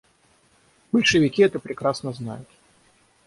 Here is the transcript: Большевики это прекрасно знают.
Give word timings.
Большевики 0.91 1.43
это 1.43 1.59
прекрасно 1.59 2.11
знают. 2.11 2.47